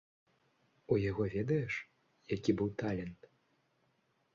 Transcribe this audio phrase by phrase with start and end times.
[0.95, 1.73] У яго ведаеш,
[2.35, 3.21] які быў талент?